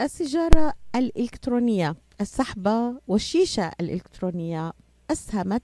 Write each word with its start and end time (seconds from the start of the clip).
السيجارة 0.00 0.74
الإلكترونية 0.96 1.96
السحبة 2.20 3.00
والشيشة 3.06 3.72
الإلكترونية. 3.80 4.72
أسهمت 5.10 5.62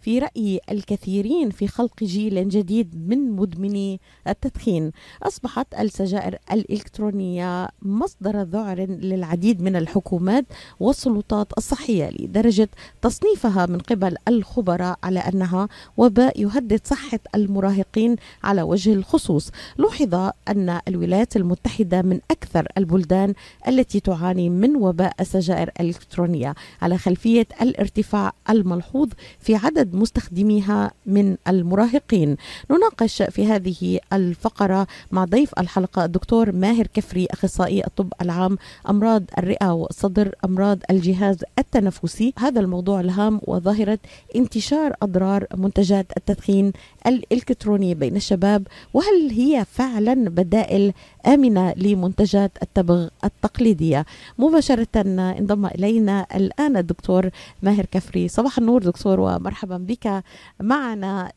في 0.00 0.18
رأي 0.18 0.60
الكثيرين 0.70 1.50
في 1.50 1.68
خلق 1.68 2.04
جيل 2.04 2.48
جديد 2.48 3.08
من 3.08 3.32
مدمني 3.32 4.00
التدخين. 4.28 4.92
أصبحت 5.22 5.74
السجائر 5.74 6.38
الإلكترونية 6.52 7.68
مصدر 7.82 8.42
ذعر 8.42 8.80
للعديد 8.80 9.62
من 9.62 9.76
الحكومات 9.76 10.44
والسلطات 10.80 11.52
الصحية 11.58 12.10
لدرجة 12.10 12.68
تصنيفها 13.02 13.66
من 13.66 13.78
قبل 13.78 14.16
الخبراء 14.28 14.98
على 15.02 15.20
أنها 15.20 15.68
وباء 15.96 16.40
يهدد 16.40 16.80
صحة 16.84 17.20
المراهقين 17.34 18.16
على 18.44 18.62
وجه 18.62 18.92
الخصوص. 18.92 19.50
لوحظ 19.78 20.14
أن 20.48 20.80
الولايات 20.88 21.36
المتحدة 21.36 22.02
من 22.02 22.20
أكثر 22.30 22.68
البلدان 22.78 23.34
التي 23.68 24.00
تعاني 24.00 24.50
من 24.50 24.76
وباء 24.76 25.14
السجائر 25.20 25.70
الإلكترونية 25.80 26.54
على 26.82 26.98
خلفية 26.98 27.46
الارتفاع 27.62 28.32
الملحوظ 28.72 29.08
في 29.40 29.54
عدد 29.54 29.94
مستخدميها 29.94 30.90
من 31.06 31.36
المراهقين. 31.48 32.36
نناقش 32.70 33.22
في 33.22 33.46
هذه 33.46 33.98
الفقرة 34.12 34.86
مع 35.12 35.24
ضيف 35.24 35.58
الحلقة 35.58 36.04
الدكتور 36.04 36.52
ماهر 36.52 36.86
كفري 36.86 37.26
أخصائي 37.30 37.86
الطب 37.86 38.12
العام 38.22 38.58
أمراض 38.88 39.22
الرئة 39.38 39.72
والصدر 39.72 40.34
أمراض 40.44 40.78
الجهاز 40.90 41.44
التنفسي. 41.58 42.32
هذا 42.38 42.60
الموضوع 42.60 43.00
الهام 43.00 43.40
وظاهرة 43.46 43.98
انتشار 44.36 44.92
أضرار 45.02 45.46
منتجات 45.56 46.06
التدخين 46.16 46.72
الإلكتروني 47.06 47.94
بين 47.94 48.16
الشباب. 48.16 48.66
وهل 48.94 49.30
هي 49.30 49.64
فعلا 49.72 50.14
بدائل 50.14 50.92
آمنة 51.26 51.74
لمنتجات 51.76 52.52
التبغ 52.62 53.08
التقليدية؟ 53.24 54.06
مباشرة 54.38 54.88
انضم 54.96 55.66
إلينا 55.66 56.26
الآن 56.34 56.76
الدكتور 56.76 57.30
ماهر 57.62 57.86
كفري. 57.92 58.28
صباح 58.28 58.47
النور 58.58 58.82
دكتور 58.82 59.20
ومرحبا 59.20 59.76
بك 59.76 60.22
معنا 60.60 61.32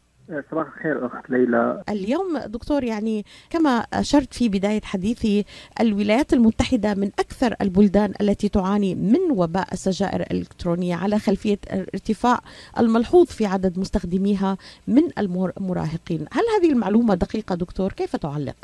صباح 0.52 0.68
الخير 0.68 1.06
أخت 1.06 1.30
ليلى 1.30 1.84
اليوم 1.90 2.38
دكتور 2.38 2.84
يعني 2.84 3.26
كما 3.50 3.70
أشرت 3.70 4.34
في 4.34 4.50
بداية 4.50 4.82
حديثي 4.82 5.46
الولايات 5.80 6.34
المتحدة 6.34 6.94
من 6.94 7.12
أكثر 7.20 7.56
البلدان 7.62 8.14
التي 8.22 8.50
تعاني 8.50 8.96
من 8.96 9.32
وباء 9.32 9.74
السجائر 9.74 10.22
الإلكترونية 10.22 10.96
على 10.96 11.20
خلفية 11.20 11.58
الارتفاع 11.74 12.40
الملحوظ 12.80 13.26
في 13.26 13.46
عدد 13.46 13.80
مستخدميها 13.80 14.58
من 14.88 15.04
المراهقين، 15.18 16.26
هل 16.32 16.44
هذه 16.58 16.72
المعلومة 16.72 17.16
دقيقة 17.16 17.56
دكتور؟ 17.56 17.92
كيف 17.92 18.16
تعلق؟ 18.16 18.56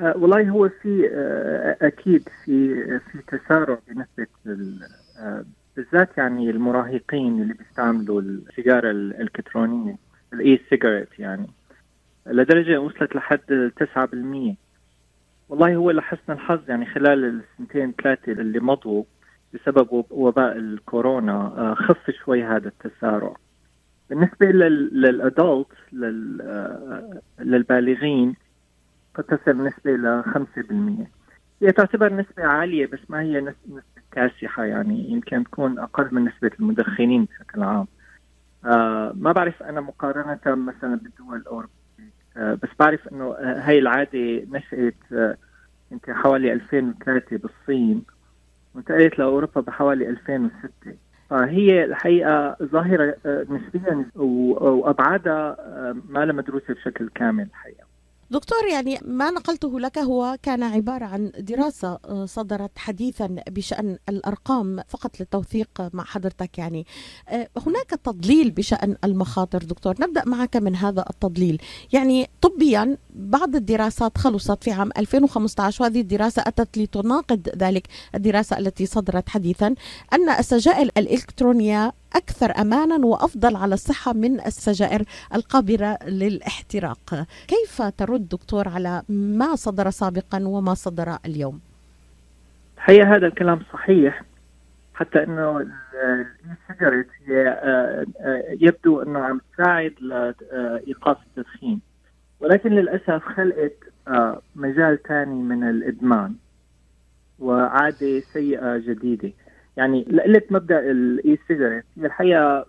أه 0.00 0.14
والله 0.16 0.50
هو 0.50 0.68
في 0.68 1.10
أه 1.12 1.86
أكيد 1.86 2.28
في 2.44 2.84
في 2.98 3.38
تسارع 3.38 3.78
بنسبة 3.88 4.26
أه 5.18 5.44
بالذات 5.76 6.18
يعني 6.18 6.50
المراهقين 6.50 7.42
اللي 7.42 7.54
بيستعملوا 7.54 8.20
السيجارة 8.20 8.90
الإلكترونية 8.90 9.96
الـ 10.32 10.60
e-cigarette 10.70 11.18
يعني. 11.18 11.46
لدرجة 12.26 12.80
وصلت 12.80 13.16
لحد 13.16 13.72
9% 13.80 14.56
والله 15.48 15.76
هو 15.76 15.90
لحسن 15.90 16.32
الحظ 16.32 16.70
يعني 16.70 16.86
خلال 16.86 17.24
السنتين 17.24 17.92
ثلاثة 18.02 18.32
اللي 18.32 18.60
مضوا 18.60 19.04
بسبب 19.54 20.04
وباء 20.10 20.56
الكورونا 20.56 21.74
خف 21.78 22.10
شوي 22.10 22.44
هذا 22.44 22.68
التسارع. 22.68 23.36
بالنسبة 24.10 24.46
للادولت 24.46 25.68
للبالغين 27.38 28.34
قد 29.14 29.24
تصل 29.24 29.50
النسبة 29.50 29.90
ل 29.92 30.22
5% 31.06 31.21
هي 31.62 31.72
تعتبر 31.72 32.12
نسبة 32.12 32.44
عالية 32.44 32.86
بس 32.86 32.98
ما 33.08 33.20
هي 33.20 33.40
نسبة 33.40 33.82
كاسحة 34.12 34.64
يعني 34.64 35.10
يمكن 35.10 35.44
تكون 35.44 35.78
أقل 35.78 36.08
من 36.12 36.24
نسبة 36.24 36.50
المدخنين 36.60 37.24
بشكل 37.24 37.62
عام. 37.62 37.86
آه 38.64 39.12
ما 39.16 39.32
بعرف 39.32 39.62
أنا 39.62 39.80
مقارنة 39.80 40.38
مثلا 40.46 40.94
بالدول 40.94 41.36
الأوروبية. 41.36 41.72
آه 42.36 42.54
بس 42.54 42.68
بعرف 42.80 43.08
أنه 43.08 43.34
هاي 43.40 43.78
العادة 43.78 44.46
نشأت 44.50 44.94
آه 45.12 45.36
يمكن 45.92 46.14
حوالي 46.14 46.52
2003 46.52 47.36
بالصين 47.36 48.02
وانتقلت 48.74 49.18
لأوروبا 49.18 49.60
بحوالي 49.60 50.08
2006 50.08 50.70
فهي 51.30 51.84
الحقيقة 51.84 52.56
ظاهرة 52.62 53.16
نسبيا 53.26 54.06
وأبعادها 54.16 55.56
ما 56.08 56.24
لها 56.24 56.32
مدروسة 56.32 56.74
بشكل 56.74 57.08
كامل 57.14 57.42
الحقيقة. 57.42 57.91
دكتور 58.32 58.66
يعني 58.72 58.98
ما 59.04 59.30
نقلته 59.30 59.80
لك 59.80 59.98
هو 59.98 60.36
كان 60.42 60.62
عبارة 60.62 61.04
عن 61.04 61.32
دراسة 61.38 61.98
صدرت 62.24 62.70
حديثا 62.78 63.36
بشأن 63.50 63.98
الأرقام 64.08 64.80
فقط 64.88 65.20
للتوثيق 65.20 65.68
مع 65.92 66.04
حضرتك 66.04 66.58
يعني. 66.58 66.86
هناك 67.66 67.90
تضليل 68.04 68.50
بشأن 68.50 68.96
المخاطر 69.04 69.58
دكتور. 69.58 69.94
نبدأ 70.00 70.24
معك 70.24 70.56
من 70.56 70.76
هذا 70.76 71.04
التضليل. 71.10 71.62
يعني 71.92 72.30
طبيا 72.40 72.96
بعض 73.14 73.56
الدراسات 73.56 74.18
خلصت 74.18 74.64
في 74.64 74.70
عام 74.70 74.90
2015 74.98 75.82
وهذه 75.82 76.00
الدراسة 76.00 76.42
أتت 76.46 76.78
لتناقض 76.78 77.48
ذلك 77.56 77.88
الدراسة 78.14 78.58
التي 78.58 78.86
صدرت 78.86 79.28
حديثا 79.28 79.74
أن 80.12 80.28
السجائر 80.28 80.90
الإلكترونية 80.96 81.92
أكثر 82.12 82.60
أمانا 82.60 83.06
وأفضل 83.06 83.56
على 83.56 83.74
الصحة 83.74 84.12
من 84.12 84.40
السجائر 84.40 85.04
القابلة 85.34 85.98
للاحتراق. 86.06 87.26
كيف 87.48 87.61
ترد 87.78 88.28
دكتور 88.28 88.68
على 88.68 89.02
ما 89.08 89.54
صدر 89.54 89.90
سابقا 89.90 90.42
وما 90.46 90.74
صدر 90.74 91.16
اليوم؟ 91.26 91.60
الحقيقة 92.76 93.16
هذا 93.16 93.26
الكلام 93.26 93.60
صحيح 93.72 94.22
حتى 94.94 95.22
إنه 95.22 95.66
السيجارت 96.70 97.06
هي 97.26 97.58
يبدو 98.60 99.02
إنه 99.02 99.18
عم 99.18 99.40
تساعد 99.52 99.94
لإيقاف 100.00 101.16
التدخين. 101.26 101.80
ولكن 102.40 102.70
للأسف 102.70 103.22
خلقت 103.24 103.76
مجال 104.56 105.02
ثاني 105.02 105.42
من 105.42 105.64
الإدمان 105.64 106.34
وعادة 107.38 108.20
سيئة 108.20 108.78
جديدة. 108.78 109.32
يعني 109.76 110.04
لقلت 110.10 110.52
مبدأ 110.52 110.90
الـ 110.90 111.38
e-cigarette 111.48 111.84
هي 111.96 112.06
الحقيقة 112.06 112.66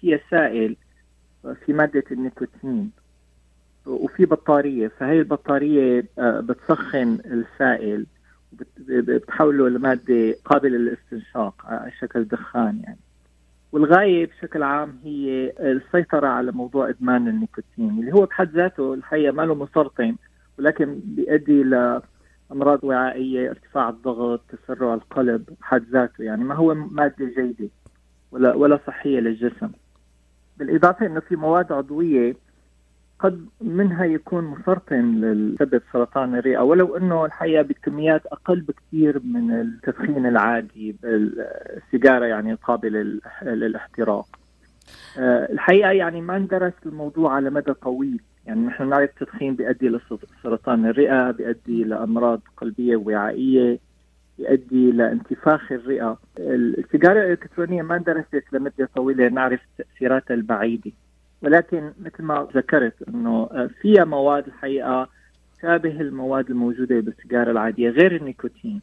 فيها 0.00 0.20
سائل 0.30 0.76
في 1.66 1.72
مادة 1.72 2.04
النيكوتين. 2.10 2.90
وفي 4.22 4.30
بطارية 4.30 4.88
فهي 4.88 5.18
البطارية 5.18 6.04
بتسخن 6.18 7.18
السائل 7.24 8.06
بتحوله 8.88 9.68
لمادة 9.68 10.34
قابلة 10.44 10.78
للاستنشاق 10.78 11.54
على 11.64 11.92
شكل 12.00 12.24
دخان 12.24 12.80
يعني. 12.84 12.98
والغاية 13.72 14.26
بشكل 14.26 14.62
عام 14.62 14.98
هي 15.04 15.52
السيطرة 15.60 16.26
على 16.28 16.52
موضوع 16.52 16.88
إدمان 16.88 17.28
النيكوتين 17.28 17.90
اللي 18.00 18.12
هو 18.12 18.26
بحد 18.26 18.50
ذاته 18.50 18.94
الحقيقة 18.94 19.32
ما 19.32 19.42
له 19.42 19.54
مسرطن 19.54 20.16
ولكن 20.58 21.00
بيؤدي 21.04 21.62
ل 21.62 22.00
امراض 22.52 22.84
وعائية 22.84 23.50
ارتفاع 23.50 23.88
الضغط 23.88 24.40
تسرع 24.48 24.94
القلب 24.94 25.44
بحد 25.60 25.84
ذاته 25.92 26.24
يعني 26.24 26.44
ما 26.44 26.54
هو 26.54 26.74
مادة 26.74 27.26
جيدة 27.36 27.68
ولا 28.32 28.54
ولا 28.54 28.78
صحية 28.86 29.20
للجسم. 29.20 29.70
بالإضافة 30.58 31.06
إنه 31.06 31.20
في 31.20 31.36
مواد 31.36 31.72
عضوية 31.72 32.36
قد 33.22 33.46
منها 33.60 34.04
يكون 34.04 34.44
مسرطن 34.44 35.20
لسبب 35.20 35.82
سرطان 35.92 36.34
الرئة 36.34 36.58
ولو 36.58 36.96
إنه 36.96 37.24
الحقيقة 37.24 37.62
بكميات 37.62 38.26
أقل 38.26 38.60
بكثير 38.60 39.20
من 39.24 39.60
التدخين 39.60 40.26
العادي 40.26 40.96
السيجاره 41.04 42.24
يعني 42.24 42.54
قابلة 42.54 43.20
للاحتراق. 43.42 44.26
الحقيقة 45.18 45.90
يعني 45.90 46.20
ما 46.20 46.36
اندرس 46.36 46.72
الموضوع 46.86 47.34
على 47.34 47.50
مدى 47.50 47.72
طويل. 47.72 48.20
يعني 48.46 48.60
نحن 48.66 48.88
نعرف 48.88 49.10
التدخين 49.10 49.54
بيؤدي 49.54 49.88
لسرطان 49.88 50.86
الرئة 50.86 51.30
بيؤدي 51.30 51.84
لامراض 51.84 52.40
قلبية 52.56 52.96
وعائيه 52.96 53.78
بيؤدي 54.38 54.92
لانتفاخ 54.92 55.72
الرئة. 55.72 56.18
السيجارة 56.38 57.20
الإلكترونية 57.20 57.82
ما 57.82 57.96
اندرست 57.96 58.44
لمدة 58.52 58.88
طويلة 58.94 59.28
نعرف 59.28 59.60
تأثيراتها 59.78 60.34
البعيدة. 60.34 60.90
ولكن 61.42 61.92
مثل 62.00 62.22
ما 62.22 62.48
ذكرت 62.54 62.94
إنه 63.08 63.48
فيها 63.80 64.04
مواد 64.04 64.46
الحقيقة 64.46 65.08
تشابه 65.58 66.00
المواد 66.00 66.50
الموجودة 66.50 67.00
بالسيجارة 67.00 67.50
العادية 67.50 67.90
غير 67.90 68.16
النيكوتين. 68.16 68.80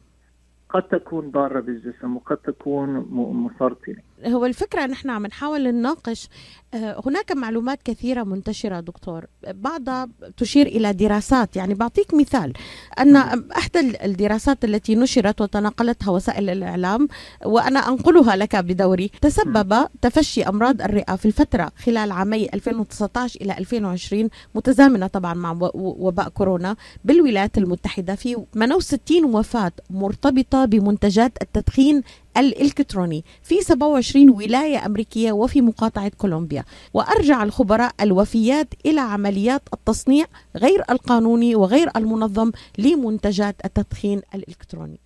قد 0.68 0.82
تكون 0.82 1.30
ضارة 1.30 1.60
بالجسم 1.60 2.16
وقد 2.16 2.36
تكون 2.36 2.88
مسرطنة. 3.12 3.96
هو 4.26 4.46
الفكرة 4.46 4.86
نحن 4.86 5.10
عم 5.10 5.26
نحاول 5.26 5.68
نناقش 5.68 6.28
هناك 6.74 7.32
معلومات 7.32 7.82
كثيرة 7.84 8.22
منتشرة 8.22 8.80
دكتور. 8.80 9.26
بعضها 9.48 10.08
تشير 10.36 10.66
إلى 10.66 10.92
دراسات. 10.92 11.56
يعني 11.56 11.74
بعطيك 11.74 12.14
مثال. 12.14 12.52
أن 12.98 13.16
إحدى 13.56 14.04
الدراسات 14.04 14.64
التي 14.64 14.94
نشرت 14.94 15.40
وتناقلتها 15.40 16.10
وسائل 16.10 16.50
الإعلام 16.50 17.08
وأنا 17.44 17.88
أنقلها 17.88 18.36
لك 18.36 18.56
بدوري 18.56 19.10
تسبب 19.20 19.88
تفشي 20.02 20.42
أمراض 20.42 20.82
الرئة 20.82 21.16
في 21.16 21.26
الفترة 21.26 21.72
خلال 21.84 22.12
عامي 22.12 22.48
2019 22.54 23.40
إلى 23.40 23.58
2020 23.58 24.28
متزامنة 24.54 25.06
طبعا 25.06 25.34
مع 25.34 25.56
وباء 25.74 26.28
كورونا 26.28 26.76
بالولايات 27.04 27.58
المتحدة 27.58 28.14
في 28.14 28.36
68 28.54 29.24
وفاة 29.24 29.72
مرتبطة 29.90 30.64
بمنتجات 30.64 31.32
التدخين 31.42 32.02
الإلكتروني 32.36 33.24
في 33.42 33.60
27 33.60 34.30
ولاية 34.30 34.86
أمريكية 34.86 35.32
وفي 35.32 35.62
مقاطعة 35.62 36.10
كولومبيا. 36.18 36.64
وأرجع 36.94 37.42
الخبراء 37.42 37.92
الوفيات 38.00 38.66
إلى 38.86 39.00
عمليات 39.00 39.62
التصنيع 39.74 40.26
غير 40.56 40.82
القانوني 40.90 41.54
وغير 41.56 41.88
المنظم 41.96 42.52
لمنتجات 42.78 43.54
التدخين 43.64 44.20
الإلكتروني. 44.34 44.98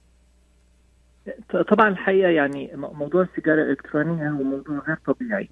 طبعا 1.68 1.88
الحقيقة 1.88 2.28
يعني 2.28 2.70
موضوع 2.74 3.22
السيجارة 3.22 3.62
الإلكترونية 3.62 4.28
هو 4.30 4.42
موضوع 4.42 4.78
غير 4.78 4.98
طبيعي. 5.06 5.48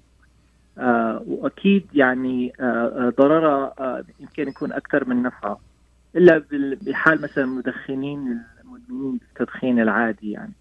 آه 0.77 1.23
وأكيد 1.27 1.85
يعني 1.93 2.53
آه، 2.59 3.13
ضررها 3.17 3.73
آه 3.79 4.03
يمكن 4.19 4.47
يكون 4.47 4.71
أكثر 4.71 5.05
من 5.09 5.23
نفعها. 5.23 5.59
إلا 6.15 6.43
بحال 6.81 7.21
مثلا 7.21 7.43
المدخنين 7.43 8.39
المدمنين 8.63 9.17
بالتدخين 9.17 9.79
العادي 9.79 10.31
يعني. 10.31 10.53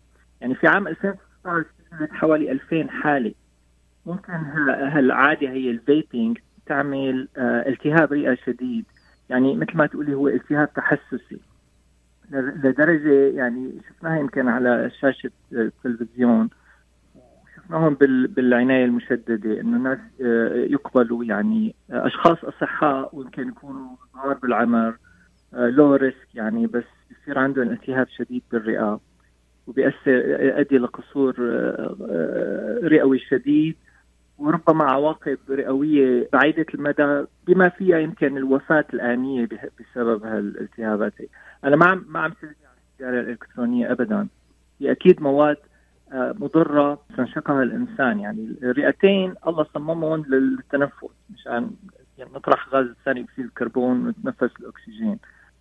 يعني 0.43 0.55
في 0.55 0.67
عام 0.67 0.89
2019 0.89 1.67
حوالي 2.11 2.53
2000 2.53 2.89
حالة. 2.91 3.35
ممكن 4.07 4.33
هالعادة 4.33 5.49
هي 5.49 5.71
الفيبينج 5.71 6.39
تعمل 6.67 7.29
آه، 7.37 7.69
التهاب 7.69 8.13
رئة 8.13 8.39
شديد. 8.47 8.85
يعني 9.31 9.57
مثل 9.57 9.77
ما 9.77 9.87
تقولي 9.87 10.15
هو 10.15 10.29
التهاب 10.29 10.73
تحسسي. 10.75 11.41
لدرجة 12.31 13.37
يعني 13.37 13.73
شفناها 13.89 14.19
يمكن 14.19 14.49
على 14.49 14.91
شاشة 15.01 15.31
التلفزيون. 15.53 16.51
شفناهم 17.57 17.95
بالعناية 18.27 18.85
المشددة 18.85 19.61
إنه 19.61 19.77
الناس 19.77 19.99
آه، 20.25 20.55
يقبلوا 20.55 21.25
يعني 21.25 21.75
آه، 21.91 22.07
أشخاص 22.07 22.45
أصحاء 22.45 23.17
ويمكن 23.17 23.49
يكونوا 23.49 23.97
صغار 24.13 24.35
بالعمر 24.35 24.97
لو 25.53 25.95
ريسك 25.95 26.29
يعني 26.35 26.67
بس 26.67 26.85
يصير 27.11 27.39
عندهم 27.39 27.71
التهاب 27.71 28.09
شديد 28.09 28.43
بالرئة. 28.53 29.01
وبيأثر 29.67 30.11
يؤدي 30.43 30.79
لقصور 30.79 31.35
آه، 31.41 31.97
آه، 32.11 32.79
رئوي 32.83 33.19
شديد 33.19 33.77
وربما 34.39 34.85
عواقب 34.85 35.39
رئوية 35.51 36.29
بعيدة 36.33 36.67
المدى 36.75 37.27
بما 37.47 37.69
فيها 37.69 37.99
يمكن 37.99 38.37
الوفاة 38.37 38.85
الآنية 38.95 39.49
بسبب 39.81 40.25
هالالتهابات. 40.25 41.13
أنا 41.65 41.77
ما 41.77 41.87
عم 41.87 42.05
ما 42.09 42.21
عم 42.21 42.33
السيجارة 42.33 43.21
الإلكترونية 43.21 43.93
أبدا. 43.93 44.29
هي 44.81 44.93
أكيد 44.93 45.23
مواد 45.23 45.57
آه، 46.13 46.35
مضرة 46.39 47.03
تنشقها 47.17 47.63
الإنسان. 47.63 48.21
يعني 48.21 48.55
الرئتين 48.63 49.35
الله 49.47 49.67
صممهم 49.75 50.25
للتنفس. 50.29 51.05
مشان 51.31 51.71
يعني 52.19 52.31
نطرح 52.35 52.69
غاز 52.69 52.87
ثاني 53.05 53.21
أكسيد 53.21 53.45
الكربون 53.45 54.07
ونتنفس 54.07 54.61
الأكسجين. 54.61 55.19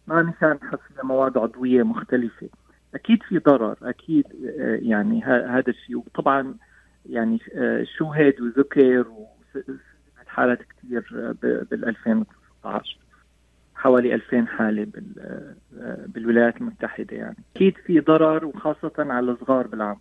ما 0.07 0.21
مشان 0.21 0.57
فيها 0.57 1.03
مواد 1.03 1.37
عضوية 1.37 1.83
مختلفة. 1.83 2.49
أكيد 2.95 3.23
في 3.23 3.37
ضرر 3.39 3.75
أكيد 3.81 4.25
آه، 4.59 4.79
يعني 4.81 5.23
هذا 5.23 5.69
الشيء. 5.69 5.97
وطبعا 5.97 6.55
يعني 7.05 7.39
آه، 7.55 7.85
شوهد 7.97 8.41
وذكر 8.41 9.05
حالات 10.27 10.59
كثير 10.61 11.07
آه، 11.15 11.35
بال 11.71 11.85
2019 11.85 12.97
حوالي 13.75 14.15
2000 14.15 14.47
حالة 14.47 14.87
بالولايات 16.07 16.57
المتحدة 16.57 17.17
يعني. 17.17 17.37
أكيد 17.55 17.77
في 17.85 17.99
ضرر 17.99 18.45
وخاصة 18.45 18.93
على 18.97 19.31
الصغار 19.31 19.67
بالعمر. 19.67 19.99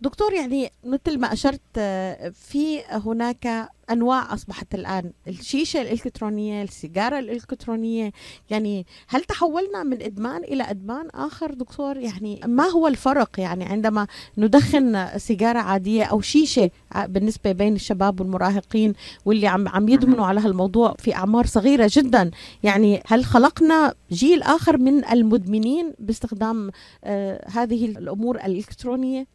دكتور 0.00 0.32
يعني 0.32 0.70
مثل 0.84 1.18
ما 1.18 1.32
أشرت 1.32 1.60
آه، 1.76 2.28
في 2.28 2.80
هناك 2.84 3.68
أنواع 3.90 4.34
أصبحت 4.34 4.74
الآن. 4.74 5.12
الشيشة 5.28 5.82
الإلكترونية 5.82 6.62
السيجارة 6.62 7.18
الإلكترونية. 7.18 8.12
يعني 8.50 8.86
هل 9.08 9.24
تحولنا 9.24 9.82
من 9.82 10.02
إدمان 10.02 10.44
إلى 10.44 10.70
إدمان 10.70 11.08
آخر 11.14 11.54
دكتور؟ 11.54 11.96
يعني 11.96 12.40
ما 12.46 12.64
هو 12.64 12.88
الفرق؟ 12.88 13.40
يعني 13.40 13.64
عندما 13.64 14.06
ندخن 14.38 15.18
سيجارة 15.18 15.58
عادية 15.58 16.04
أو 16.04 16.20
شيشة 16.20 16.70
بالنسبة 17.06 17.52
بين 17.52 17.74
الشباب 17.74 18.20
والمراهقين 18.20 18.92
واللي 19.24 19.46
عم 19.46 19.68
عم 19.68 19.88
يدمنوا 19.88 20.26
على 20.26 20.40
هالموضوع 20.40 20.94
في 20.98 21.14
أعمار 21.14 21.46
صغيرة 21.46 21.90
جدا 21.92 22.30
يعني 22.62 23.02
هل 23.06 23.24
خلقنا 23.24 23.94
جيل 24.12 24.42
آخر 24.42 24.78
من 24.78 25.04
المدمنين 25.04 25.92
باستخدام 25.98 26.70
آه 27.04 27.44
هذه 27.50 27.84
الأمور 27.86 28.36
الإلكترونية؟ 28.36 29.33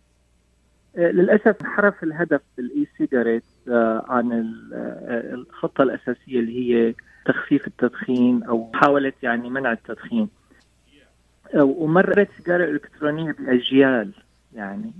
آه، 0.98 1.12
للأسف 1.12 1.56
انحرف 1.62 2.04
الهدف 2.04 2.42
بالـ 2.58 2.88
e-cigarette 2.98 3.44
آه، 3.68 4.06
عن 4.08 4.32
آه، 4.74 5.34
الخطة 5.34 5.82
الأساسية 5.82 6.40
اللي 6.40 6.60
هي 6.60 6.96
تخفيف 7.26 7.68
التدخين 7.68 8.44
أو 8.44 8.72
محاولة 8.74 9.14
يعني 9.24 9.50
منع 9.50 9.72
التدخين. 9.72 10.30
ومرت 11.56 12.30
السيجاره 12.30 12.64
الالكترونيه 12.64 13.32
بأجيال 13.32 14.12
يعني 14.54 14.92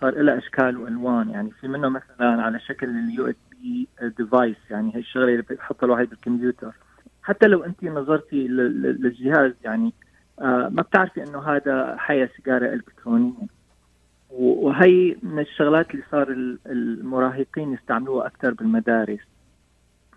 صار 0.00 0.22
لها 0.22 0.38
أشكال 0.38 0.76
وألوان 0.76 1.30
يعني 1.30 1.50
في 1.50 1.68
منه 1.68 1.88
مثلا 1.88 2.42
على 2.42 2.60
شكل 2.60 2.88
الـ 2.88 3.26
USB 3.26 3.88
device 4.18 4.56
يعني 4.70 4.94
هي 4.94 5.00
الشغلة 5.00 5.28
اللي 5.28 5.42
بتحطها 5.42 5.86
الواحد 5.86 6.08
بالكمبيوتر. 6.08 6.74
حتى 7.22 7.46
لو 7.46 7.64
انت 7.64 7.84
نظرتي 7.84 8.48
للجهاز 8.48 9.52
يعني 9.64 9.92
ما 10.38 10.82
بتعرفي 10.82 11.22
إنه 11.22 11.38
هذا 11.38 11.96
حيا 11.98 12.28
سيجارة 12.36 12.74
إلكترونية. 12.74 13.59
وهي 14.30 15.16
من 15.22 15.38
الشغلات 15.38 15.90
اللي 15.90 16.04
صار 16.10 16.28
المراهقين 16.66 17.72
يستعملوها 17.72 18.26
أكثر 18.26 18.54
بالمدارس 18.54 19.20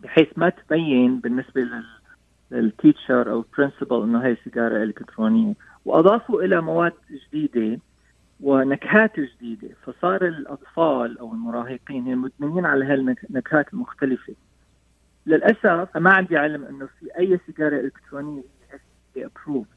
بحيث 0.03 0.27
ما 0.37 0.49
تبين 0.49 1.19
بالنسبة 1.19 1.67
للـ 2.51 2.69
teacher 2.69 3.31
أو 3.31 3.39
الـ 3.39 3.45
principal 3.45 4.03
إنه 4.03 4.25
هي 4.25 4.35
سيجاره 4.43 4.83
إلكترونية. 4.83 5.53
وأضافوا 5.85 6.41
إلى 6.41 6.61
مواد 6.61 6.93
جديدة 7.11 7.79
ونكهات 8.41 9.19
جديدة. 9.19 9.69
فصار 9.85 10.27
الأطفال 10.27 11.19
أو 11.19 11.33
المراهقين 11.33 12.17
مدمنين 12.17 12.65
على 12.65 12.85
هالنكهات 12.85 13.73
المختلفة. 13.73 14.33
للأسف 15.25 15.97
ما 15.97 16.13
عندي 16.13 16.37
علم 16.37 16.65
إنه 16.65 16.85
في 16.99 17.19
أي 17.19 17.39
سيجارة 17.45 17.79
إلكترونية 17.79 18.43
ابروف 19.17 19.67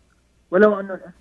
ولو 0.51 0.81
إنه 0.81 0.95
الاف 0.95 1.15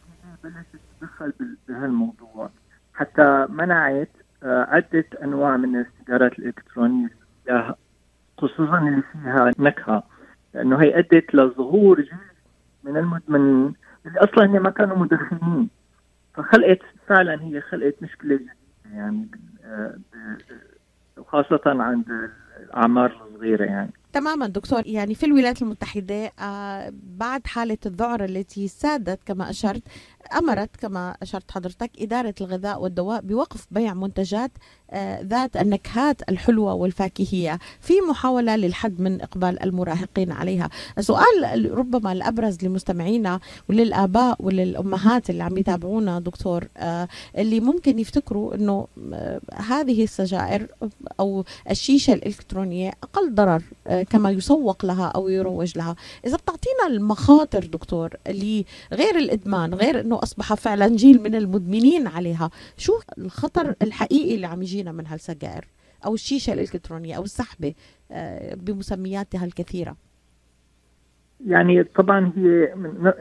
بلشت 0.43 0.81
تدخل 1.01 1.33
بهالموضوع. 1.67 2.49
حتى 2.95 3.47
منعت 3.49 4.09
آه، 4.43 4.67
عدة 4.69 5.05
أنواع 5.23 5.57
من 5.57 5.75
السيجارات 5.75 6.39
الإلكترونية 6.39 7.09
خصوصا 8.37 8.77
اللي 8.79 9.03
فيها 9.11 9.51
نكهة 9.59 10.03
لأنه 10.53 10.81
هي 10.81 10.99
أدت 10.99 11.35
لظهور 11.35 12.01
جيل 12.01 12.17
من 12.83 12.97
المدمنين 12.97 13.73
اللي 14.05 14.19
أصلا 14.19 14.53
هي 14.53 14.59
ما 14.59 14.69
كانوا 14.69 14.97
مدخنين. 14.97 15.69
فخلقت 16.33 16.79
فعلا 17.07 17.43
هي 17.43 17.61
خلقت 17.61 17.95
مشكلة 18.01 18.35
جديدة 18.35 18.53
يعني 18.93 19.27
آه، 19.65 19.97
وخاصة 21.17 21.61
عند 21.65 22.29
الأعمار 22.59 23.27
الصغيرة 23.31 23.65
يعني. 23.65 23.91
تماما 24.13 24.47
دكتور 24.47 24.81
يعني 24.85 25.15
في 25.15 25.25
الولايات 25.25 25.61
المتحدة 25.61 26.31
آه، 26.39 26.93
بعد 27.03 27.47
حالة 27.47 27.77
الذعر 27.85 28.23
التي 28.23 28.67
سادت 28.67 29.19
كما 29.25 29.49
أشرت 29.49 29.83
أمرت 30.33 30.75
كما 30.75 31.15
أشرت 31.21 31.51
حضرتك 31.51 31.91
إدارة 31.99 32.35
الغذاء 32.41 32.81
والدواء 32.81 33.21
بوقف 33.21 33.67
بيع 33.71 33.93
منتجات 33.93 34.51
آه، 34.91 35.21
ذات 35.21 35.57
النكهات 35.57 36.29
الحلوة 36.29 36.73
والفاكهية 36.73 37.59
في 37.79 37.93
محاولة 38.09 38.55
للحد 38.55 39.01
من 39.01 39.21
إقبال 39.21 39.63
المراهقين 39.63 40.31
عليها. 40.31 40.69
السؤال 40.97 41.71
ربما 41.71 42.11
الأبرز 42.11 42.57
لمستمعينا 42.63 43.39
وللآباء 43.69 44.35
وللأمهات 44.39 45.29
اللي 45.29 45.43
عم 45.43 45.57
يتابعونا 45.57 46.19
دكتور 46.19 46.67
آه، 46.77 47.07
اللي 47.37 47.59
ممكن 47.59 47.99
يفتكروا 47.99 48.55
أنه 48.55 48.87
آه، 49.13 49.41
هذه 49.53 50.03
السجائر 50.03 50.67
أو 51.19 51.43
الشيشة 51.71 52.13
الإلكترونية 52.13 52.91
أقل 53.03 53.35
ضرر 53.35 53.61
كما 54.09 54.31
يسوق 54.31 54.85
لها 54.85 55.05
أو 55.05 55.29
يروج 55.29 55.77
لها. 55.77 55.95
إذا 56.25 56.35
بتعطينا 56.37 56.87
المخاطر 56.87 57.65
دكتور 57.65 58.09
اللي 58.27 58.65
غير 58.93 59.17
الإدمان 59.17 59.73
غير 59.73 59.99
أنه 59.99 60.14
أصبح 60.23 60.53
فعلا 60.53 60.87
جيل 60.87 61.23
من 61.23 61.35
المدمنين 61.35 62.07
عليها. 62.07 62.49
شو 62.77 62.93
الخطر 63.17 63.75
الحقيقي 63.81 64.35
اللي 64.35 64.47
عم 64.47 64.61
يجي 64.61 64.75
يجينا 64.75 64.91
من 64.91 65.07
هالسجائر؟ 65.07 65.65
أو 66.05 66.13
الشيشة 66.13 66.53
الإلكترونية 66.53 67.17
أو 67.17 67.23
السحبة 67.23 67.73
آه، 68.11 68.55
بمسمياتها 68.55 69.45
الكثيرة. 69.45 69.95
يعني 71.47 71.83
طبعا 71.83 72.31
هي 72.35 72.75
من 72.75 73.11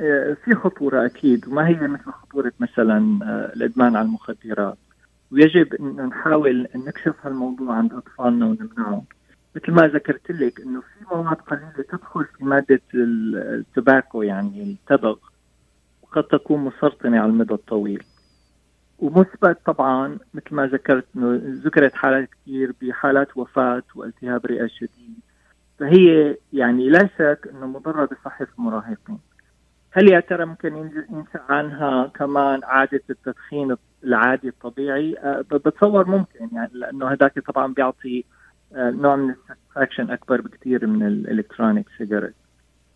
في 0.44 0.54
خطورة 0.54 1.06
أكيد 1.06 1.48
وما 1.48 1.68
هي 1.68 1.88
مثل 1.88 2.10
خطورة 2.10 2.52
مثلا 2.60 2.98
الإدمان 3.56 3.96
على 3.96 4.06
المخدرات. 4.06 4.78
ويجب 5.32 5.74
إن 5.74 6.06
نحاول 6.06 6.68
نكشف 6.74 7.14
هالموضوع 7.22 7.74
عند 7.74 7.92
أطفالنا 7.92 8.46
ونمنعه. 8.46 9.04
مثل 9.56 9.72
ما 9.72 9.86
ذكرت 9.88 10.30
لك 10.30 10.60
إنه 10.60 10.80
في 10.80 11.14
مواد 11.14 11.36
قليلة 11.36 11.84
تدخل 11.88 12.24
في 12.24 12.44
مادة 12.44 12.82
التباكو 12.94 14.22
يعني 14.22 14.62
التبغ. 14.62 15.16
وقد 16.16 16.24
تكون 16.24 16.64
مسرطنة 16.64 17.20
على 17.20 17.30
المدى 17.30 17.54
الطويل. 17.54 18.02
ومثبت 18.98 19.58
طبعا 19.66 20.18
مثل 20.34 20.54
ما 20.54 20.66
ذكرت 20.66 21.04
إنه 21.16 21.40
ذكرت 21.64 21.94
حالات 21.94 22.28
كثير 22.28 22.72
بحالات 22.82 23.36
وفاة 23.36 23.82
والتهاب 23.94 24.46
رئة 24.46 24.66
شديد. 24.66 25.18
فهي 25.78 26.36
يعني 26.52 26.88
لا 26.88 27.08
شك 27.18 27.48
إنه 27.54 27.66
مضرة 27.66 28.04
بصحة 28.04 28.46
المراهقين. 28.58 29.18
هل 29.92 30.12
يا 30.12 30.20
ترى 30.20 30.44
ممكن 30.44 30.76
ينشا 30.76 31.40
عنها 31.48 32.06
كمان 32.06 32.60
عادة 32.64 33.02
التدخين 33.10 33.76
العادي 34.04 34.48
الطبيعي؟ 34.48 35.18
أه 35.18 35.44
بتصور 35.52 36.08
ممكن. 36.08 36.48
يعني 36.52 36.70
لأنه 36.72 37.08
هذاك 37.08 37.38
طبعا 37.38 37.74
بيعطي 37.74 38.24
أه 38.74 38.90
نوع 38.90 39.16
من 39.16 39.30
الـ 39.30 39.36
satisfaction 39.36 40.10
أكبر 40.10 40.40
بكثير 40.40 40.86
من 40.86 41.06
الـ 41.06 41.13
electronic 41.13 41.86
cigarette 41.98 42.34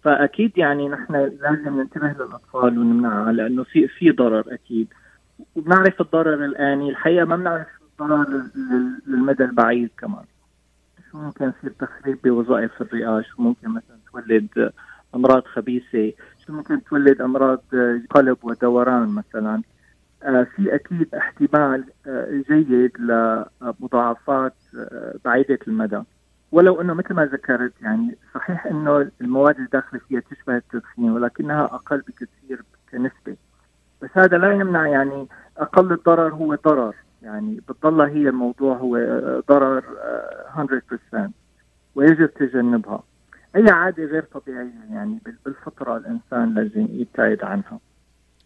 فأكيد 0.02 0.58
يعني 0.58 0.88
نحن 0.88 1.14
لازم 1.14 1.80
ننتبه 1.80 2.06
للأطفال 2.08 2.78
ونمنعها 2.78 3.32
لأنه 3.32 3.62
في 3.62 3.88
في 3.88 4.10
ضرر 4.10 4.44
أكيد. 4.48 4.88
وبنعرف 5.56 6.00
الضرر 6.00 6.44
الاني 6.44 6.90
الحقيقة 6.90 7.24
ما 7.24 7.36
بنعرف 7.36 7.66
الضرر 7.82 8.42
للمدى 9.06 9.44
البعيد 9.44 9.90
كمان. 9.98 10.24
شو 11.10 11.18
ممكن 11.18 11.52
يصير 11.58 11.72
تخريب 11.78 12.18
بوظائف 12.24 12.82
الرئة؟ 12.82 13.20
شو 13.20 13.42
ممكن 13.42 13.68
مثلا 13.68 13.96
تولد 14.12 14.72
أمراض 15.14 15.44
خبيثة؟ 15.44 16.12
شو 16.46 16.52
ممكن 16.52 16.84
تولد 16.84 17.20
أمراض 17.20 17.62
قلب 18.10 18.38
ودوران 18.42 19.08
مثلا؟ 19.08 19.62
آه 20.22 20.46
في 20.56 20.74
أكيد 20.74 21.14
احتمال 21.14 21.84
آه 22.06 22.42
جيد 22.48 22.92
لمضاعفات 22.98 24.54
آه 24.76 25.14
بعيدة 25.24 25.58
المدى. 25.68 26.00
ولو 26.52 26.80
أنه 26.80 26.94
مثل 26.94 27.14
ما 27.14 27.24
ذكرت 27.24 27.72
يعني 27.82 28.16
صحيح 28.34 28.66
أنه 28.66 29.10
المواد 29.20 29.58
الداخله 29.58 30.00
فيها 30.08 30.20
تشبه 30.20 30.56
التدخين 30.56 31.10
ولكنها 31.10 31.64
أقل 31.64 31.98
بكثير 31.98 32.62
كنسبة. 32.92 33.36
بس 34.02 34.10
هذا 34.12 34.38
لا 34.38 34.52
يمنع 34.52 34.86
يعني 34.86 35.28
أقل 35.58 35.92
الضرر 35.92 36.34
هو 36.34 36.54
ضرر. 36.54 36.94
يعني 37.22 37.60
بتضل 37.68 38.00
هي 38.00 38.28
الموضوع 38.28 38.76
هو 38.76 38.96
ضرر 39.48 39.84
100% 41.14 41.30
ويجب 41.94 42.34
تجنبها. 42.34 43.02
أي 43.56 43.70
عادة 43.70 44.04
غير 44.04 44.22
طبيعية 44.22 44.84
يعني 44.90 45.18
بالفطرة 45.44 45.96
الإنسان 45.96 46.54
لازم 46.54 46.86
يبتعد 46.90 47.44
عنها. 47.44 47.78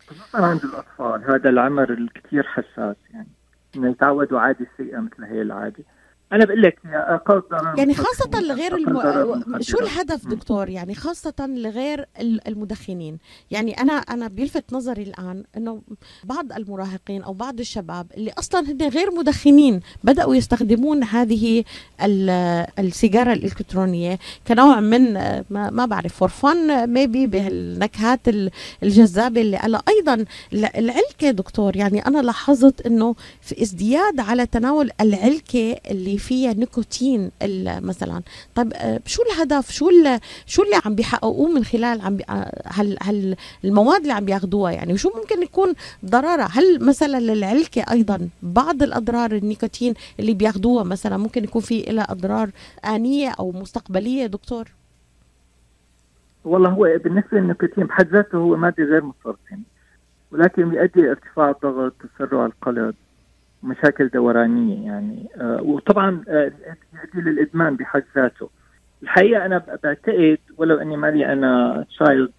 خصوصا 0.06 0.46
عند 0.46 0.64
الأطفال 0.64 1.24
هذا 1.24 1.48
العمر 1.48 1.90
الكثير 1.90 2.42
حساس 2.42 2.96
يعني. 3.10 3.28
إنه 3.76 3.90
يتعودوا 3.90 4.40
عادة 4.40 4.66
سيئة 4.76 5.00
مثل 5.00 5.24
هي 5.24 5.42
العادة. 5.42 5.84
أنا 6.32 6.44
بقول 6.44 6.62
لك 6.62 6.78
يعني 7.78 7.94
خاصة 7.94 8.40
لغير 8.40 8.76
الم... 8.76 9.02
شو 9.60 9.78
الهدف 9.78 10.26
دكتور؟ 10.26 10.68
يعني 10.68 10.94
خاصة 10.94 11.34
لغير 11.40 12.06
المدخنين. 12.20 13.18
يعني 13.50 13.80
أنا 13.80 13.92
أنا 13.92 14.28
بيلفت 14.28 14.72
نظري 14.72 15.02
الآن 15.02 15.44
إنه 15.56 15.82
بعض 16.24 16.52
المراهقين 16.52 17.22
أو 17.22 17.32
بعض 17.32 17.60
الشباب 17.60 18.06
اللي 18.16 18.32
أصلا 18.38 18.60
هن 18.70 18.88
غير 18.88 19.10
مدخنين 19.10 19.80
بدأوا 20.04 20.34
يستخدمون 20.34 21.04
هذه 21.04 21.64
السيجارة 22.78 23.32
الإلكترونية 23.32 24.18
كنوع 24.48 24.80
من 24.80 25.12
ما, 25.50 25.70
ما 25.70 25.86
بعرف 25.86 26.14
for 26.16 26.28
fun 26.28 26.90
maybe 26.90 27.26
بالنكهات 27.26 28.20
الجذابة 28.82 29.40
اللي 29.40 29.56
على 29.56 29.80
أيضا 29.88 30.24
العلكة 30.52 31.30
دكتور 31.30 31.76
يعني 31.76 32.06
أنا 32.06 32.18
لاحظت 32.18 32.86
إنه 32.86 33.14
في 33.40 33.62
ازدياد 33.62 34.20
على 34.20 34.46
تناول 34.46 34.90
العلكة 35.00 35.76
اللي 35.90 36.18
فيها 36.22 36.52
نيكوتين 36.52 37.30
مثلا. 37.82 38.22
طيب 38.54 38.72
شو 39.06 39.22
الهدف؟ 39.22 39.70
شو 39.70 39.90
شو 40.46 40.62
اللي 40.62 40.80
عم 40.84 40.94
بيحققوه 40.94 41.48
من 41.48 41.64
خلال 41.64 42.00
عم 42.00 42.18
هل 42.66 42.96
هل 43.02 43.36
المواد 43.64 44.00
اللي 44.00 44.12
عم 44.12 44.24
بياخذوها 44.24 44.72
يعني؟ 44.72 44.92
وشو 44.92 45.10
ممكن 45.16 45.42
يكون 45.42 45.74
ضررها؟ 46.04 46.48
هل 46.52 46.84
مثلا 46.86 47.20
للعلكة 47.20 47.84
أيضا 47.90 48.28
بعض 48.42 48.82
الأضرار 48.82 49.32
النيكوتين 49.32 49.94
اللي 50.20 50.34
بياخذوها 50.34 50.84
مثلا 50.84 51.16
ممكن 51.16 51.44
يكون 51.44 51.62
في 51.62 51.82
لها 51.82 52.12
أضرار 52.12 52.50
آنية 52.84 53.30
أو 53.30 53.52
مستقبلية 53.52 54.26
دكتور؟ 54.26 54.68
والله 56.44 56.70
هو 56.70 56.98
بالنسبة 57.04 57.38
للنيكوتين 57.38 57.84
بحد 57.84 58.08
ذاته 58.08 58.38
هو 58.38 58.56
مادة 58.56 58.84
غير 58.84 59.04
مسرطنه 59.04 59.58
ولكن 60.32 60.70
بيؤدي 60.70 61.10
ارتفاع 61.10 61.50
الضغط 61.50 61.92
تسرع 62.18 62.46
القلب 62.46 62.94
مشاكل 63.62 64.08
دورانية 64.08 64.86
يعني. 64.86 65.28
آه 65.36 65.62
وطبعا 65.62 66.24
آه 66.28 66.52
يؤدي 66.94 67.30
للإدمان 67.30 67.76
بحد 67.76 68.04
ذاته. 68.16 68.50
الحقيقة 69.02 69.46
أنا 69.46 69.58
بعتقد 69.82 70.38
ولو 70.56 70.76
أني 70.76 70.96
مالي 70.96 71.32
أنا 71.32 71.84
child 71.88 72.32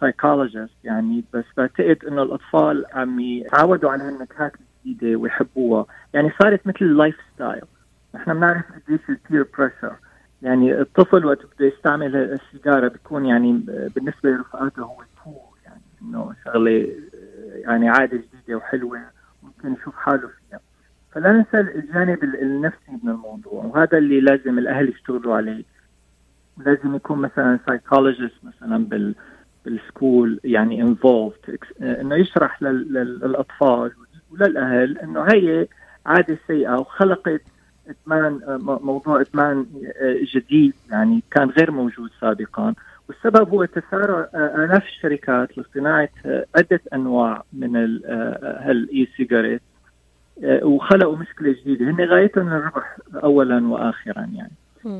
psychologist 0.00 0.74
يعني 0.84 1.24
بس 1.34 1.44
بعتقد 1.56 1.98
إنه 2.08 2.22
الأطفال 2.22 2.84
عم 2.92 3.20
يتعودوا 3.20 3.90
على 3.90 4.02
هالنكهات 4.02 4.52
الجديدة 4.84 5.16
ويحبوها. 5.18 5.86
يعني 6.14 6.32
صارت 6.42 6.66
مثل 6.66 6.76
الـ 6.82 7.16
lifestyle 7.34 7.62
نحن 8.14 8.34
بنعرف 8.34 8.64
قديش 8.72 9.00
الـ 9.08 9.16
peer 9.16 9.46
pressure 9.58 9.96
يعني 10.42 10.80
الطفل 10.80 11.24
وقت 11.26 11.38
بده 11.56 11.66
يستعمل 11.66 12.16
السيجارة 12.16 12.88
بيكون 12.88 13.26
يعني 13.26 13.52
بالنسبة 13.96 14.30
لرفقاته 14.30 14.82
هو 14.82 14.96
cool 15.24 15.34
يعني 15.64 15.80
إنه 16.02 16.32
شغلة 16.44 16.88
يعني 17.54 17.88
عادة 17.88 18.16
جديدة 18.16 18.56
وحلوة. 18.56 18.98
ممكن 19.44 19.80
يشوف 19.80 19.96
حاله 19.96 20.28
فيها. 20.28 20.60
فلا 21.12 21.32
ننسى 21.32 21.60
الجانب 21.60 22.24
النفسي 22.24 22.92
من 23.02 23.10
الموضوع 23.10 23.64
وهذا 23.64 23.98
اللي 23.98 24.20
لازم 24.20 24.58
الأهل 24.58 24.88
يشتغلوا 24.88 25.36
عليه. 25.36 25.64
لازم 26.58 26.94
يكون 26.96 27.18
مثلا 27.18 27.58
psychologist 27.66 28.44
مثلا 28.44 28.84
بال 28.84 29.14
بالـ 29.64 29.83
school 29.83 30.40
يعني 30.44 30.82
involved 30.82 31.58
إنه 31.80 32.14
يشرح 32.14 32.62
للأطفال 32.62 33.92
وللأهل 34.30 34.98
إنه 34.98 35.22
هي 35.32 35.68
عادة 36.06 36.38
سيئة 36.46 36.74
وخلقت 36.74 37.42
إدمان 37.88 38.40
موضوع 38.60 39.20
إدمان 39.20 39.66
جديد 40.34 40.74
يعني 40.90 41.22
كان 41.30 41.50
غير 41.50 41.70
موجود 41.70 42.10
سابقا. 42.20 42.74
والسبب 43.08 43.48
هو 43.48 43.64
تسارع 43.64 44.28
آلاف 44.34 44.84
الشركات 44.84 45.58
لصناعة 45.58 46.08
عدة 46.56 46.80
أنواع 46.92 47.42
من 47.52 47.76
هالاي 48.44 49.08
سيجاريت 49.16 49.62
وخلقوا 50.44 51.16
مشكلة 51.16 51.52
جديدة. 51.52 51.90
هن 51.90 52.00
غايتهم 52.04 52.48
الربح 52.48 52.96
أولا 53.14 53.68
وآخرا 53.68 54.28
يعني. 54.34 54.52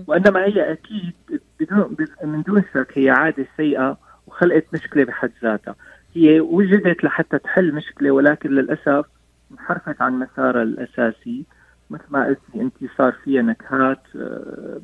وإنما 0.07 0.45
هي 0.45 0.73
أكيد 0.73 1.13
بدون 1.61 1.97
من 2.25 2.43
دون 2.43 2.65
شك 2.75 2.99
هي 2.99 3.11
عادة 3.11 3.47
سيئة 3.57 3.99
وخلقت 4.27 4.65
مشكلة 4.73 5.05
بحد 5.05 5.31
ذاتها. 5.43 5.75
هي 6.15 6.41
وجدت 6.41 7.05
لحتى 7.05 7.39
تحل 7.39 7.75
مشكلة 7.75 8.11
ولكن 8.11 8.51
للأسف 8.51 9.07
انحرفت 9.53 10.03
عن 10.03 10.19
مسارها 10.19 10.63
الأساسي. 10.63 11.45
مثل 11.91 12.05
ما 12.11 12.27
قلتي 12.27 12.61
أنت 12.61 12.75
صار 12.99 13.13
فيها 13.13 13.43
نكهات 13.43 14.03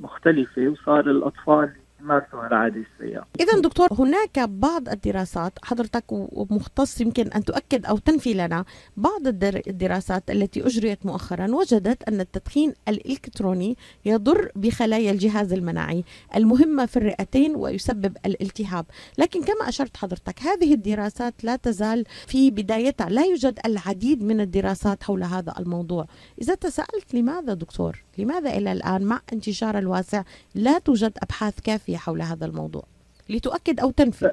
مختلفة 0.00 0.68
وصار 0.68 1.10
الأطفال 1.10 1.70
يمارسوا 2.02 2.46
العادة 2.46 2.84
السيئة 2.92 3.26
إذا 3.40 3.60
دكتور 3.60 3.88
هناك 3.92 4.38
بعض 4.38 4.88
الدراسات 4.88 5.52
حضرتك 5.62 6.04
ومختص 6.08 7.00
يمكن 7.00 7.28
أن 7.28 7.44
تؤكد 7.44 7.86
أو 7.86 7.98
تنفي 7.98 8.34
لنا 8.34 8.64
بعض 8.96 9.26
الدراسات 9.26 10.30
التي 10.30 10.66
أجريت 10.66 11.06
مؤخرا 11.06 11.54
وجدت 11.54 12.02
أن 12.02 12.20
التدخين 12.20 12.74
الإلكتروني 12.88 13.76
يضر 14.04 14.50
بخلايا 14.56 15.10
الجهاز 15.10 15.52
المناعي 15.52 16.04
المهمة 16.36 16.86
في 16.86 16.96
الرئتين 16.96 17.56
ويسبب 17.56 18.16
الالتهاب. 18.26 18.86
لكن 19.18 19.42
كما 19.42 19.68
أشرت 19.68 19.96
حضرتك 19.96 20.42
هذه 20.42 20.74
الدراسات 20.74 21.44
لا 21.44 21.56
تزال 21.56 22.04
في 22.26 22.50
بدايتها. 22.50 23.08
لا 23.08 23.22
يوجد 23.22 23.58
العديد 23.66 24.22
من 24.22 24.40
الدراسات 24.40 25.02
حول 25.02 25.22
هذا 25.22 25.54
الموضوع. 25.58 26.06
إذا 26.42 26.54
تساءلت 26.54 27.14
لماذا 27.14 27.54
دكتور؟ 27.54 28.02
لماذا 28.24 28.50
إلى 28.50 28.72
الآن 28.72 29.04
مع 29.04 29.20
انتشار 29.32 29.78
الواسع 29.78 30.22
لا 30.54 30.78
توجد 30.78 31.12
أبحاث 31.22 31.60
كافية 31.60 31.96
حول 31.96 32.22
هذا 32.22 32.46
الموضوع؟ 32.46 32.82
لتؤكد 33.30 33.80
أو 33.80 33.90
تنفي. 33.90 34.30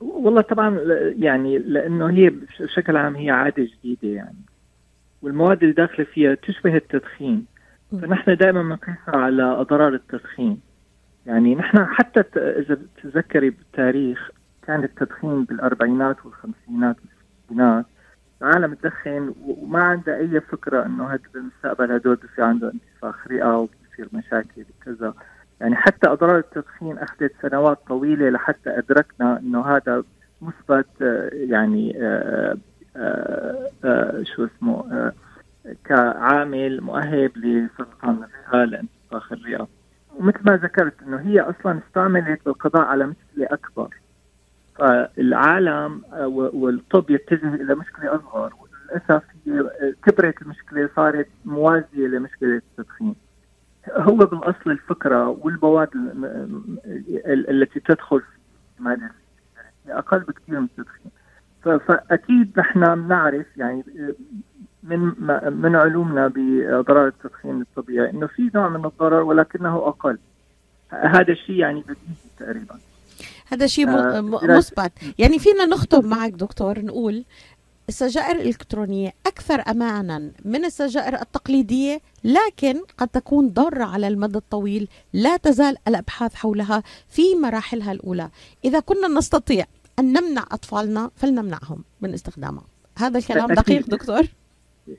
والله 0.00 0.40
طبعا 0.40 0.80
يعني 1.18 1.58
لأنه 1.58 2.10
هي 2.10 2.30
بشكل 2.30 2.96
عام 2.96 3.16
هي 3.16 3.30
عادة 3.30 3.68
جديدة 3.82 4.14
يعني. 4.16 4.38
والمواد 5.22 5.62
اللي 5.62 5.74
داخلة 5.74 6.06
فيها 6.14 6.34
تشبه 6.34 6.76
التدخين. 6.76 7.46
فنحن 7.92 8.36
دائما 8.36 8.62
بنقيسها 8.62 9.16
على 9.16 9.42
أضرار 9.42 9.94
التدخين. 9.94 10.60
يعني 11.26 11.54
نحن 11.54 11.84
حتى 11.84 12.20
إذا 12.36 12.78
تتذكري 13.02 13.50
بالتاريخ 13.50 14.30
كان 14.66 14.84
التدخين 14.84 15.44
بالأربعينات 15.44 16.16
والخمسينات 16.24 16.96
العالم 18.68 18.74
تدخن 18.74 19.34
وما 19.46 19.82
عنده 19.82 20.16
أي 20.16 20.40
فكرة 20.40 20.86
إنه 20.86 21.06
هذا 21.06 21.20
بالمستقبل 21.34 21.92
هدول 21.92 22.16
بصير 22.16 22.44
عنده 22.44 22.72
انتفاخ 22.72 23.28
رئة 23.28 23.56
وبصير 23.56 24.08
مشاكل 24.12 24.64
وكذا. 24.80 25.14
يعني 25.60 25.76
حتى 25.76 26.10
أضرار 26.10 26.38
التدخين 26.38 26.98
أخذت 26.98 27.32
سنوات 27.42 27.78
طويلة 27.88 28.30
لحتى 28.30 28.78
أدركنا 28.78 29.38
إنه 29.38 29.66
هذا 29.66 30.04
مثبت 30.42 31.00
يعني 31.32 31.92
شو 34.22 34.44
اسمه 34.44 35.12
كعامل 35.84 36.80
مؤهب 36.80 37.30
لسرطان 37.36 38.24
الرئة 38.24 38.64
لانتفاخ 38.64 39.32
الرئة. 39.32 39.68
ومثل 40.16 40.40
ما 40.44 40.56
ذكرت 40.56 41.02
إنه 41.02 41.16
هي 41.16 41.40
أصلا 41.40 41.78
استعملت 41.88 42.44
بالقضاء 42.44 42.86
على 42.86 43.06
مشكلة 43.06 43.46
أكبر. 43.50 43.88
فالعالم 44.78 46.02
والطب 46.32 47.10
يتجه 47.10 47.54
إلى 47.54 47.74
مشكلة 47.74 48.14
أصغر. 48.14 48.52
وللأسف 48.60 49.22
كبرت 50.02 50.42
المشكلة 50.42 50.88
صارت 50.96 51.28
موازية 51.44 52.06
لمشكلة 52.06 52.56
التدخين. 52.56 53.14
هو 53.92 54.16
بالاصل 54.16 54.70
الفكرة 54.70 55.28
والمواد 55.28 55.88
التي 57.28 57.80
تدخل 57.80 58.20
في 58.20 58.78
الماده 58.78 59.10
أقل 59.88 60.18
بكثير 60.18 60.60
من 60.60 60.68
التدخين. 60.78 61.10
فأكيد 61.62 62.52
نحن 62.58 62.94
بنعرف 62.94 63.46
يعني 63.56 63.84
من 64.82 65.12
من 65.52 65.76
علومنا 65.76 66.28
باضرار 66.28 67.06
التدخين 67.06 67.60
الطبيعي 67.60 68.10
إنه 68.10 68.26
في 68.26 68.50
نوع 68.54 68.68
من 68.68 68.84
الضرر 68.84 69.22
ولكنه 69.22 69.76
أقل. 69.76 70.18
هذا 70.90 71.32
الشيء 71.32 71.56
يعني 71.56 71.80
بديهي 71.80 72.16
تقريبا. 72.38 72.78
هذا 73.48 73.66
شيء 73.66 73.88
آه 73.88 74.20
مثبت. 74.20 74.92
يعني 75.18 75.38
فينا 75.38 75.66
نخطب 75.66 76.04
معك 76.04 76.32
دكتور 76.32 76.80
نقول 76.80 77.24
السجائر 77.88 78.36
الإلكترونية 78.36 79.12
أكثر 79.26 79.62
أمانا 79.70 80.30
من 80.44 80.64
السجائر 80.64 81.14
التقليدية 81.14 82.00
لكن 82.24 82.82
قد 82.98 83.08
تكون 83.08 83.48
ضارة 83.48 83.84
على 83.84 84.08
المدى 84.08 84.38
الطويل 84.38 84.88
لا 85.12 85.36
تزال 85.36 85.76
الأبحاث 85.88 86.34
حولها 86.34 86.82
في 87.08 87.22
مراحلها 87.42 87.92
الأولى. 87.92 88.30
إذا 88.64 88.80
كنا 88.80 89.08
نستطيع 89.08 89.64
أن 89.98 90.12
نمنع 90.12 90.42
أطفالنا 90.52 91.10
فلنمنعهم 91.16 91.84
من 92.00 92.14
استخدامها. 92.14 92.64
هذا 92.98 93.18
الكلام 93.18 93.46
دقيق 93.46 93.86
دكتور؟ 93.90 94.22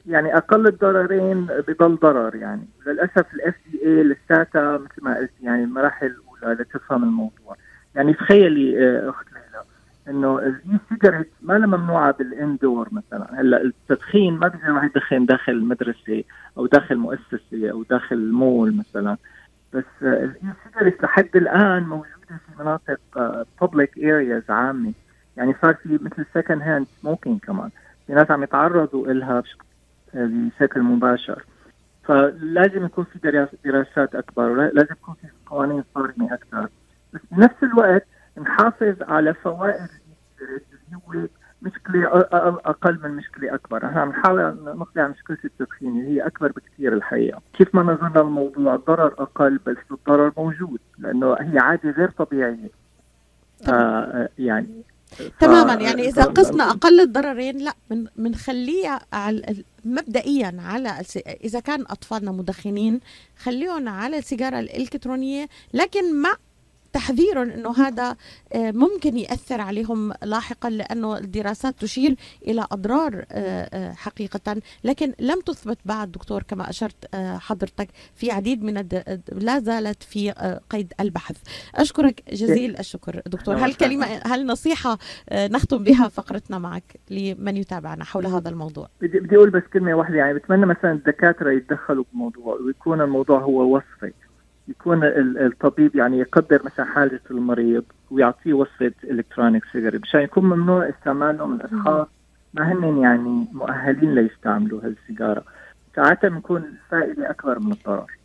يعني 0.06 0.38
أقل 0.38 0.68
الضررين 0.68 1.46
بضل 1.68 1.96
ضرر 1.96 2.36
يعني. 2.36 2.68
للأسف 2.88 3.26
الاف 3.34 3.56
دي 3.72 3.86
اي 3.86 4.04
لساتها 4.04 4.78
مثل 4.78 5.04
ما 5.04 5.18
قلت 5.18 5.32
يعني 5.42 5.64
المراحل 5.64 6.06
الأولى 6.06 6.62
لتفهم 6.62 7.04
الموضوع. 7.04 7.56
يعني 8.00 8.14
تخيلي 8.14 8.88
آه، 8.88 9.10
أخت 9.10 9.26
ليلى 9.34 9.64
إنه 10.08 10.40
الـ 10.40 10.80
e-cigarette 10.90 11.30
ما 11.42 11.54
لها 11.54 11.68
ممنوعة 11.68 12.12
بالـ 12.12 12.31
indoor 12.31 12.90
مثلا. 12.92 13.42
هلأ 13.42 13.62
التدخين 13.62 14.34
ما 14.34 14.48
بيقدر 14.48 14.68
الواحد 14.68 14.90
يدخن 14.90 15.26
داخل 15.26 15.52
المدرسة 15.52 16.24
أو 16.58 16.66
داخل 16.66 16.96
مؤسسة 16.96 17.72
أو 17.72 17.84
داخل 17.84 18.16
المول 18.16 18.78
مثلا. 18.78 19.18
بس 19.74 19.84
آه، 20.04 20.24
الـ 20.24 20.54
e-cigarette 20.64 21.04
لحد 21.04 21.36
الآن 21.36 21.84
موجودة 21.84 22.28
في 22.28 22.64
مناطق 22.64 23.00
public 23.62 24.00
آه، 24.00 24.16
areas 24.16 24.44
عامة. 24.50 24.94
يعني 25.38 25.56
صار 25.62 25.74
في 25.74 26.00
مثل 26.02 26.26
second 26.34 26.62
hand 26.62 26.88
smoking 27.02 27.40
كمان. 27.40 27.70
في 28.08 28.14
ناس 28.14 28.32
عم 28.32 28.44
يتعرضوا 28.44 29.08
لها 29.08 29.44
بشكل 30.14 30.82
مباشر. 30.82 31.44
فلازم 32.04 32.86
يكون 32.86 33.06
في 33.06 33.48
دراسات 33.66 34.16
أكبر 34.16 34.50
ولازم 34.50 34.92
يكون 34.92 35.16
في 35.22 35.28
قوانين 35.46 35.84
صارمة 35.96 36.34
أكثر. 36.34 36.70
بنفس 37.32 37.64
الوقت 37.64 38.06
نحافظ 38.38 38.96
على 39.02 39.34
فوائد 39.34 39.88
اللي 40.42 40.98
هو 41.08 41.28
مشكلة 41.62 42.08
أقل 42.66 43.00
من 43.04 43.12
مشكلة 43.12 43.56
أكبر، 43.56 43.86
نحن 43.86 43.98
عم 43.98 44.10
نحاول 44.10 44.58
نقضي 44.64 45.02
على 45.02 45.10
مشكلة 45.10 45.38
التدخين 45.46 45.90
اللي 45.90 46.08
هي 46.08 46.28
أكبر 46.28 46.52
بكثير 46.52 46.94
الحقيقة، 46.94 47.42
كيف 47.54 47.76
ما 47.76 47.84
نظرنا 47.84 48.22
الموضوع 48.22 48.76
الضرر 48.76 49.14
أقل 49.20 49.60
بس 49.66 49.78
الضرر 49.92 50.32
موجود 50.38 50.80
لأنه 50.98 51.34
هي 51.34 51.60
عادة 51.60 51.90
غير 51.90 52.12
طبيعية. 52.12 52.70
آه 53.68 54.30
يعني 54.38 54.84
تماما. 55.40 55.74
يعني 55.74 56.08
إذا 56.08 56.24
قسنا 56.24 56.70
أقل 56.70 57.00
الضررين 57.00 57.58
لا 57.58 57.74
من 57.90 58.06
بنخليه 58.16 59.00
على 59.14 59.64
مبدئيا 59.86 60.58
على 60.60 60.90
إذا 61.44 61.60
كان 61.60 61.82
أطفالنا 61.82 62.32
مدخنين 62.32 63.00
خليهم 63.38 63.90
على 63.90 64.18
السيجارة 64.18 64.60
الإلكترونية 64.60 65.48
لكن 65.74 66.22
مع 66.22 66.34
تحذير 66.94 67.44
إنه 67.44 67.72
هذا 67.72 68.16
آه، 68.54 68.72
ممكن 68.72 69.18
يأثر 69.18 69.62
عليهم 69.62 70.14
لاحقا 70.24 70.70
لأنه 70.70 71.18
الدراسات 71.18 71.76
تشير 71.80 72.16
إلى 72.48 72.66
أضرار 72.72 73.26
آه، 73.32 73.70
آه، 73.74 73.94
حقيقه. 73.94 74.62
لكن 74.84 75.14
لم 75.20 75.42
تثبت 75.42 75.78
بعد 75.86 76.12
دكتور 76.12 76.44
كما 76.44 76.70
أشرت 76.70 77.16
حضرتك 77.16 77.88
في 78.16 78.32
عديد 78.32 78.64
من 78.64 78.78
الد... 78.78 79.22
لا 79.32 79.60
زالت 79.60 80.04
في 80.04 80.32
قيد 80.70 80.94
البحث. 81.00 81.38
أشكرك 81.76 82.24
جزيل 82.32 82.80
الشكر. 82.80 83.22
دكتور 83.26 83.56
هل 83.56 83.74
كلمة 83.74 84.06
هل 84.26 84.46
نصيحة 84.46 84.98
نختم 85.34 85.84
بها 85.84 86.08
فقرتنا 86.08 86.60
معك 86.60 87.00
لمن 87.10 87.58
يتابعنا 87.58 88.04
حول 88.04 88.26
هذا 88.26 88.50
الموضوع؟ 88.50 88.90
بدي 89.02 89.36
أقول 89.36 89.50
بس 89.50 89.64
كلمة 89.74 89.94
واحدة. 89.94 90.18
يعني 90.18 90.34
بتمنى 90.34 90.66
مثلا 90.66 90.92
الدكاترة 90.92 91.52
يتدخلوا 91.52 92.04
بالموضوع 92.12 92.56
ويكون 92.56 93.02
الموضوع 93.02 93.40
هو 93.40 93.76
وصفي. 93.76 94.14
يكون 94.70 95.00
الطبيب 95.38 95.96
يعني 95.96 96.20
يقدر 96.20 96.62
مثلا 96.66 96.86
حاجة 96.86 97.22
المريض 97.32 97.84
ويعطيه 98.12 98.54
وصفة 98.54 98.92
الكترونيك 99.04 99.66
سيجارة 99.72 99.98
مشان 99.98 100.22
يكون 100.22 100.46
ممنوع 100.46 100.90
استعماله 100.90 101.48
من 101.48 101.62
اشخاص 101.62 102.08
ما 102.54 102.72
هن 102.74 102.98
يعني 102.98 103.48
مؤهلين 103.54 104.16
ليستعملوا 104.16 104.82
هالسيجارة. 104.84 105.44
ساعتها 105.96 106.30
بنكون 106.30 106.64
الفائدة 106.64 107.30
أكبر 107.30 107.60
من 107.60 107.72
الضرر. 107.72 108.19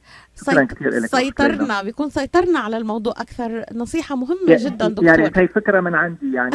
سيطرنا 1.07 1.83
بيكون 1.83 2.11
سيطرنا 2.11 2.59
على 2.59 2.77
الموضوع 2.77 3.13
أكثر. 3.17 3.65
نصيحة 3.75 4.17
مهمة 4.17 4.49
يعني 4.49 4.65
جدا 4.65 4.89
دكتور. 4.89 5.05
يعني 5.05 5.31
هي 5.37 5.49
فكرة 5.49 5.81
من 5.81 5.95
عندي 5.95 6.33
يعني 6.35 6.51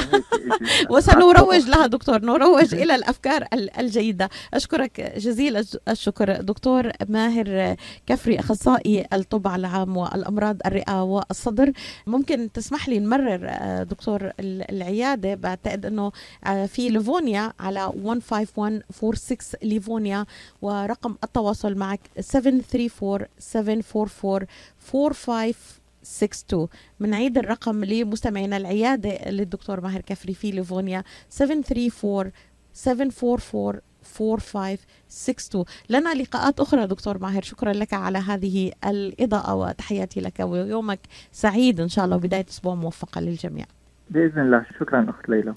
وسنروج 0.92 1.70
لها 1.70 1.88
دكتور. 1.88 2.22
نروج 2.22 2.76
إلى 2.76 2.96
الأفكار 2.96 3.46
الجيدة. 3.80 4.30
أشكرك 4.54 5.14
جزيل 5.18 5.66
الشكر 5.90 6.42
دكتور 6.42 6.92
ماهر 7.10 7.76
كفري 8.08 8.40
أخصائي 8.40 9.06
الطب 9.14 9.48
العام 9.48 9.98
والأمراض 9.98 10.58
الرئة 10.66 11.04
والصدر. 11.04 11.72
ممكن 12.08 12.52
تسمح 12.52 12.90
لي 12.90 13.00
نمرر 13.00 13.40
آه، 13.50 13.84
دكتور 13.84 14.32
العيادة؟ 14.40 15.36
بعتقد 15.36 15.86
إنه 15.86 16.12
آه، 16.46 16.66
في 16.66 16.90
ليفونيا 16.90 17.54
على 17.60 17.80
15146 17.80 19.38
ليفونيا 19.64 20.26
ورقم 20.62 21.16
التواصل 21.24 21.76
معك 21.76 22.00
734 22.20 23.26
744 23.40 24.48
4562 24.94 26.68
بنعيد 27.00 27.38
الرقم 27.38 27.84
لمستمعينا 27.86 28.58
العيادة 28.58 29.30
للدكتور 29.30 29.82
ماهر 29.82 30.02
كفري 30.02 30.34
في 30.34 30.52
ليفونيا 30.52 31.04
734 31.30 32.32
744 32.74 33.80
4562 34.04 35.66
لنا 35.90 36.14
لقاءات 36.14 36.60
أخرى 36.60 36.88
دكتور 36.88 37.18
ماهر 37.18 37.42
شكرا 37.42 37.74
لك 37.74 37.94
على 37.94 38.18
هذه 38.18 38.72
الإضاءة 38.86 39.56
وتحياتي 39.56 40.22
لك 40.22 40.40
ويومك 40.40 41.00
سعيد 41.32 41.80
إن 41.80 41.90
شاء 41.90 42.06
الله 42.06 42.16
وبداية 42.16 42.46
أسبوع 42.50 42.76
موفقة 42.76 43.22
للجميع. 43.22 43.66
بإذن 44.10 44.42
الله 44.42 44.66
شكرا 44.80 45.10
أخت 45.10 45.30
ليلى. 45.30 45.54